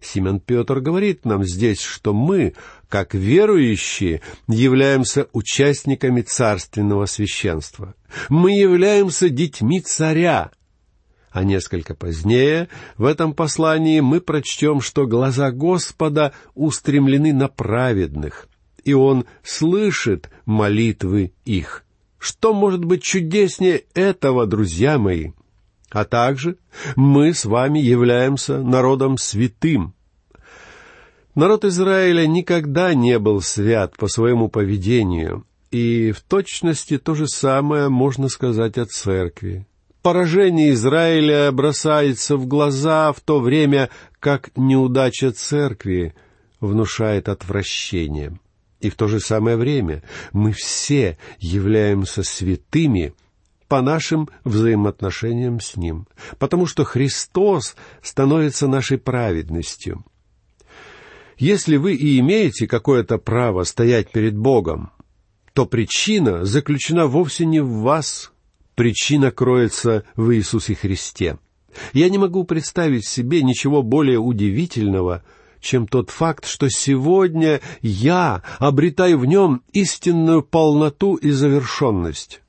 Симон 0.00 0.40
Петр 0.40 0.80
говорит 0.80 1.24
нам 1.24 1.44
здесь, 1.44 1.80
что 1.80 2.12
мы, 2.12 2.54
как 2.88 3.14
верующие, 3.14 4.20
являемся 4.46 5.28
участниками 5.32 6.20
царственного 6.20 7.06
священства. 7.06 7.94
Мы 8.28 8.52
являемся 8.52 9.30
детьми 9.30 9.80
царя, 9.80 10.50
а 11.30 11.42
несколько 11.42 11.94
позднее 11.94 12.68
в 12.96 13.04
этом 13.04 13.34
послании 13.34 14.00
мы 14.00 14.20
прочтем, 14.20 14.80
что 14.80 15.06
глаза 15.06 15.50
Господа 15.50 16.32
устремлены 16.54 17.32
на 17.32 17.48
праведных, 17.48 18.48
и 18.84 18.94
Он 18.94 19.24
слышит 19.42 20.30
молитвы 20.46 21.32
их. 21.44 21.84
Что 22.18 22.54
может 22.54 22.84
быть 22.84 23.02
чудеснее 23.02 23.84
этого, 23.94 24.46
друзья 24.46 24.98
мои? 24.98 25.32
А 25.90 26.04
также 26.04 26.56
мы 26.96 27.34
с 27.34 27.44
вами 27.44 27.78
являемся 27.78 28.58
народом 28.58 29.18
святым. 29.18 29.94
Народ 31.34 31.64
Израиля 31.64 32.26
никогда 32.26 32.94
не 32.94 33.18
был 33.18 33.40
свят 33.40 33.96
по 33.96 34.08
своему 34.08 34.48
поведению, 34.48 35.44
и 35.70 36.12
в 36.12 36.20
точности 36.20 36.98
то 36.98 37.14
же 37.14 37.26
самое 37.26 37.88
можно 37.88 38.28
сказать 38.28 38.78
о 38.78 38.86
церкви 38.86 39.66
поражение 40.04 40.72
Израиля 40.72 41.50
бросается 41.50 42.36
в 42.36 42.46
глаза, 42.46 43.10
в 43.12 43.20
то 43.20 43.40
время 43.40 43.88
как 44.20 44.50
неудача 44.54 45.32
церкви 45.32 46.14
внушает 46.60 47.30
отвращение. 47.30 48.38
И 48.84 48.90
в 48.90 48.96
то 48.96 49.08
же 49.08 49.18
самое 49.18 49.56
время 49.56 50.02
мы 50.32 50.52
все 50.52 51.18
являемся 51.38 52.22
святыми 52.22 53.14
по 53.66 53.80
нашим 53.80 54.28
взаимоотношениям 54.44 55.58
с 55.58 55.76
Ним, 55.76 56.06
потому 56.38 56.66
что 56.66 56.84
Христос 56.84 57.76
становится 58.02 58.68
нашей 58.68 58.98
праведностью. 58.98 60.04
Если 61.38 61.76
вы 61.76 61.94
и 61.94 62.20
имеете 62.20 62.66
какое-то 62.66 63.18
право 63.18 63.64
стоять 63.64 64.12
перед 64.12 64.36
Богом, 64.36 64.92
то 65.54 65.66
причина 65.66 66.44
заключена 66.44 67.06
вовсе 67.06 67.46
не 67.46 67.60
в 67.60 67.70
вас, 67.80 68.32
Причина 68.74 69.30
кроется 69.30 70.04
в 70.16 70.34
Иисусе 70.34 70.74
Христе. 70.74 71.38
Я 71.92 72.08
не 72.08 72.18
могу 72.18 72.44
представить 72.44 73.06
себе 73.06 73.42
ничего 73.42 73.82
более 73.82 74.18
удивительного, 74.18 75.22
чем 75.64 75.88
тот 75.88 76.10
факт, 76.10 76.46
что 76.46 76.68
сегодня 76.68 77.60
я 77.80 78.42
обретаю 78.58 79.18
в 79.18 79.26
нем 79.26 79.62
истинную 79.72 80.42
полноту 80.42 81.16
и 81.16 81.30
завершенность. 81.30 82.40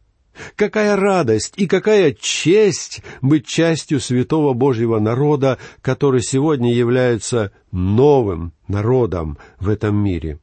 Какая 0.56 0.97
радость 0.97 1.54
и 1.56 1.65
какая 1.65 2.12
честь 2.12 3.01
быть 3.21 3.47
частью 3.47 4.01
святого 4.01 4.54
Божьего 4.54 4.99
народа, 4.99 5.58
который 5.82 6.21
сегодня 6.21 6.73
является 6.73 7.51
новым 7.71 8.51
народом 8.67 9.38
в 9.60 9.69
этом 9.69 9.95
мире. 9.95 10.39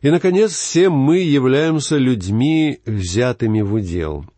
И, 0.00 0.10
наконец, 0.10 0.52
все 0.52 0.88
мы 0.88 1.18
являемся 1.18 1.98
людьми, 1.98 2.80
взятыми 2.86 3.60
в 3.60 3.74
удел— 3.74 4.24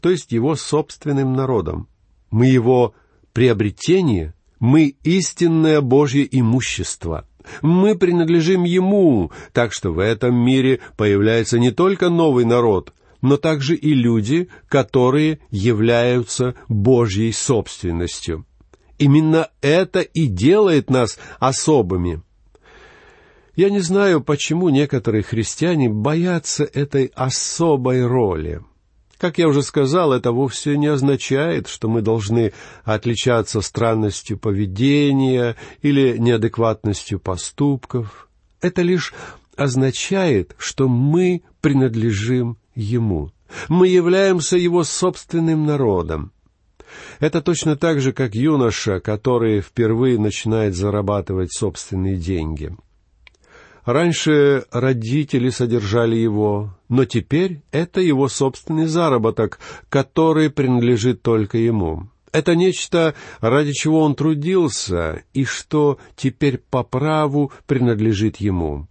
то 0.00 0.10
есть 0.10 0.30
его 0.30 0.54
собственным 0.54 1.32
народом. 1.32 1.88
Мы 2.30 2.46
его 2.46 2.94
приобретение, 3.32 4.34
мы 4.60 4.96
истинное 5.02 5.80
Божье 5.80 6.26
имущество. 6.30 7.26
Мы 7.62 7.96
принадлежим 7.96 8.64
Ему, 8.64 9.30
так 9.52 9.72
что 9.72 9.92
в 9.92 9.98
этом 9.98 10.34
мире 10.34 10.80
появляется 10.96 11.58
не 11.58 11.70
только 11.70 12.08
новый 12.08 12.44
народ, 12.44 12.92
но 13.22 13.36
также 13.36 13.76
и 13.76 13.94
люди, 13.94 14.48
которые 14.68 15.40
являются 15.50 16.54
Божьей 16.68 17.32
собственностью. 17.32 18.44
Именно 18.98 19.48
это 19.60 20.00
и 20.00 20.26
делает 20.26 20.90
нас 20.90 21.18
особыми. 21.38 22.22
Я 23.54 23.70
не 23.70 23.80
знаю, 23.80 24.22
почему 24.22 24.68
некоторые 24.68 25.22
христиане 25.22 25.88
боятся 25.88 26.64
этой 26.64 27.06
особой 27.14 28.06
роли. 28.06 28.62
Как 29.18 29.38
я 29.38 29.48
уже 29.48 29.62
сказал, 29.62 30.12
это 30.12 30.30
вовсе 30.32 30.76
не 30.76 30.88
означает, 30.88 31.68
что 31.68 31.88
мы 31.88 32.02
должны 32.02 32.52
отличаться 32.84 33.62
странностью 33.62 34.38
поведения 34.38 35.56
или 35.80 36.18
неадекватностью 36.18 37.18
поступков. 37.18 38.28
Это 38.60 38.82
лишь 38.82 39.14
означает, 39.56 40.54
что 40.58 40.88
мы 40.88 41.42
принадлежим 41.62 42.58
Ему. 42.74 43.32
Мы 43.68 43.88
являемся 43.88 44.58
Его 44.58 44.84
собственным 44.84 45.64
народом. 45.64 46.32
Это 47.18 47.40
точно 47.40 47.76
так 47.76 48.00
же, 48.00 48.12
как 48.12 48.34
юноша, 48.34 49.00
который 49.00 49.62
впервые 49.62 50.18
начинает 50.18 50.74
зарабатывать 50.74 51.52
собственные 51.52 52.16
деньги. 52.16 52.76
Раньше 53.86 54.66
родители 54.72 55.48
содержали 55.48 56.16
его, 56.16 56.76
но 56.88 57.04
теперь 57.04 57.62
это 57.70 58.00
его 58.00 58.26
собственный 58.26 58.86
заработок, 58.86 59.60
который 59.88 60.50
принадлежит 60.50 61.22
только 61.22 61.56
ему. 61.56 62.08
Это 62.32 62.56
нечто, 62.56 63.14
ради 63.40 63.72
чего 63.72 64.00
он 64.00 64.16
трудился, 64.16 65.22
и 65.32 65.44
что 65.44 65.98
теперь 66.16 66.58
по 66.58 66.82
праву 66.82 67.52
принадлежит 67.66 68.38
ему. 68.38 68.88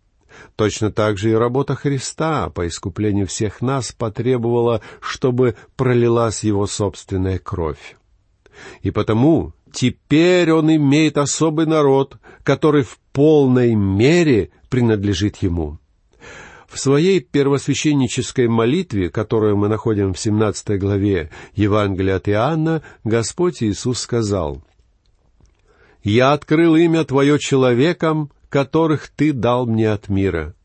Точно 0.56 0.92
так 0.92 1.18
же 1.18 1.32
и 1.32 1.36
работа 1.36 1.76
Христа 1.76 2.50
по 2.50 2.66
искуплению 2.66 3.28
всех 3.28 3.62
нас 3.62 3.92
потребовала, 3.92 4.80
чтобы 5.02 5.56
пролилась 5.76 6.46
его 6.46 6.68
собственная 6.68 7.38
кровь. 7.38 7.98
И 8.82 8.92
потому 8.92 9.54
теперь 9.76 10.52
он 10.52 10.74
имеет 10.74 11.18
особый 11.18 11.66
народ, 11.66 12.18
который 12.44 12.84
в 12.84 12.98
полной 13.12 13.76
мере 13.76 14.50
принадлежит 14.70 15.38
ему. 15.38 15.78
В 16.68 16.80
своей 16.80 17.20
первосвященнической 17.20 18.48
молитве, 18.48 19.10
которую 19.10 19.58
мы 19.58 19.68
находим 19.68 20.14
в 20.14 20.20
17 20.20 20.80
главе 20.80 21.30
Евангелия 21.56 22.16
от 22.16 22.28
Иоанна, 22.30 22.82
Господь 23.04 23.62
Иисус 23.62 24.00
сказал, 24.00 24.64
«Я 26.04 26.34
открыл 26.34 26.76
имя 26.76 27.04
Твое 27.04 27.38
человекам, 27.38 28.32
которых 28.50 29.10
Ты 29.10 29.34
дал 29.34 29.66
мне 29.66 29.92
от 29.92 30.08
мира. 30.10 30.56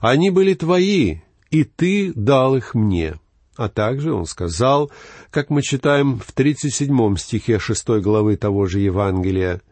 Они 0.00 0.30
были 0.30 0.54
Твои, 0.54 1.18
и 1.50 1.64
Ты 1.64 2.12
дал 2.14 2.56
их 2.56 2.74
мне». 2.74 3.16
А 3.58 3.68
также 3.68 4.14
он 4.14 4.24
сказал, 4.24 4.92
как 5.30 5.50
мы 5.50 5.62
читаем 5.62 6.20
в 6.20 6.30
37 6.30 7.16
стихе 7.16 7.58
6 7.58 7.88
главы 8.00 8.36
того 8.36 8.66
же 8.66 8.78
Евангелия, 8.78 9.62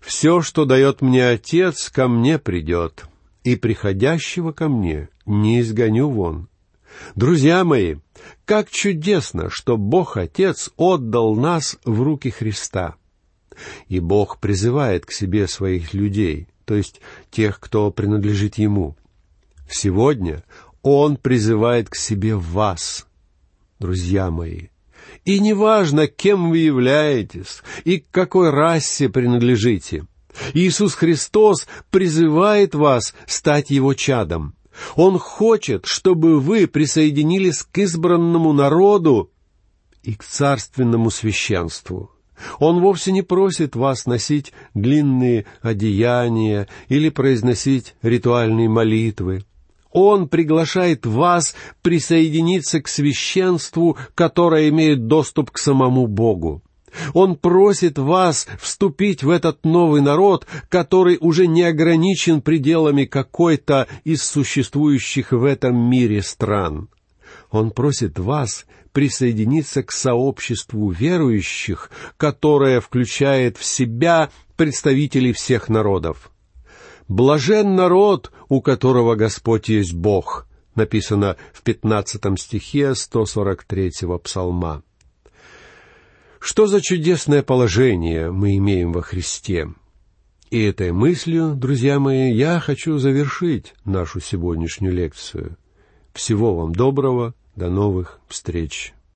«Все, 0.00 0.40
что 0.40 0.64
дает 0.64 1.02
мне 1.02 1.28
Отец, 1.28 1.90
ко 1.90 2.08
мне 2.08 2.38
придет, 2.38 3.04
и 3.44 3.56
приходящего 3.56 4.52
ко 4.52 4.68
мне 4.68 5.10
не 5.26 5.60
изгоню 5.60 6.08
вон». 6.08 6.48
Друзья 7.14 7.62
мои, 7.62 7.96
как 8.46 8.70
чудесно, 8.70 9.50
что 9.50 9.76
Бог 9.76 10.16
Отец 10.16 10.70
отдал 10.78 11.34
нас 11.34 11.76
в 11.84 12.00
руки 12.00 12.30
Христа. 12.30 12.94
И 13.88 14.00
Бог 14.00 14.40
призывает 14.40 15.04
к 15.04 15.12
себе 15.12 15.46
своих 15.46 15.92
людей, 15.92 16.48
то 16.64 16.74
есть 16.74 17.02
тех, 17.30 17.60
кто 17.60 17.90
принадлежит 17.90 18.56
Ему. 18.56 18.96
Сегодня 19.68 20.42
Он 20.80 21.18
призывает 21.18 21.90
к 21.90 21.96
себе 21.96 22.34
вас, 22.34 23.06
друзья 23.78 24.30
мои. 24.30 24.68
И 25.24 25.40
неважно, 25.40 26.06
кем 26.06 26.50
вы 26.50 26.58
являетесь 26.58 27.62
и 27.84 27.98
к 27.98 28.10
какой 28.10 28.50
расе 28.50 29.08
принадлежите. 29.08 30.06
Иисус 30.52 30.94
Христос 30.94 31.66
призывает 31.90 32.74
вас 32.74 33.14
стать 33.26 33.70
Его 33.70 33.94
чадом. 33.94 34.54
Он 34.94 35.18
хочет, 35.18 35.86
чтобы 35.86 36.38
вы 36.38 36.66
присоединились 36.66 37.62
к 37.62 37.78
избранному 37.78 38.52
народу 38.52 39.30
и 40.02 40.14
к 40.14 40.22
царственному 40.22 41.10
священству. 41.10 42.10
Он 42.58 42.80
вовсе 42.80 43.12
не 43.12 43.22
просит 43.22 43.74
вас 43.74 44.04
носить 44.04 44.52
длинные 44.74 45.46
одеяния 45.62 46.68
или 46.88 47.08
произносить 47.08 47.94
ритуальные 48.02 48.68
молитвы. 48.68 49.44
Он 49.98 50.28
приглашает 50.28 51.06
вас 51.06 51.56
присоединиться 51.80 52.82
к 52.82 52.86
священству, 52.86 53.96
которое 54.14 54.68
имеет 54.68 55.06
доступ 55.06 55.50
к 55.50 55.56
самому 55.56 56.06
Богу. 56.06 56.62
Он 57.14 57.34
просит 57.34 57.96
вас 57.96 58.46
вступить 58.60 59.22
в 59.22 59.30
этот 59.30 59.64
новый 59.64 60.02
народ, 60.02 60.46
который 60.68 61.16
уже 61.18 61.46
не 61.46 61.62
ограничен 61.62 62.42
пределами 62.42 63.06
какой-то 63.06 63.88
из 64.04 64.22
существующих 64.22 65.32
в 65.32 65.44
этом 65.44 65.74
мире 65.88 66.20
стран. 66.20 66.90
Он 67.50 67.70
просит 67.70 68.18
вас 68.18 68.66
присоединиться 68.92 69.82
к 69.82 69.92
сообществу 69.92 70.90
верующих, 70.90 71.90
которое 72.18 72.82
включает 72.82 73.56
в 73.56 73.64
себя 73.64 74.28
представителей 74.56 75.32
всех 75.32 75.70
народов. 75.70 76.30
«Блажен 77.08 77.74
народ, 77.76 78.32
у 78.48 78.60
которого 78.60 79.14
Господь 79.14 79.68
есть 79.68 79.94
Бог», 79.94 80.46
написано 80.74 81.36
в 81.52 81.62
пятнадцатом 81.62 82.36
стихе 82.36 82.90
143-го 82.90 84.18
псалма. 84.18 84.82
Что 86.38 86.66
за 86.66 86.80
чудесное 86.80 87.42
положение 87.42 88.30
мы 88.30 88.56
имеем 88.56 88.92
во 88.92 89.02
Христе? 89.02 89.68
И 90.50 90.62
этой 90.62 90.92
мыслью, 90.92 91.54
друзья 91.56 91.98
мои, 91.98 92.32
я 92.32 92.60
хочу 92.60 92.98
завершить 92.98 93.74
нашу 93.84 94.20
сегодняшнюю 94.20 94.94
лекцию. 94.94 95.56
Всего 96.12 96.54
вам 96.54 96.72
доброго, 96.72 97.34
до 97.56 97.68
новых 97.68 98.20
встреч. 98.28 98.95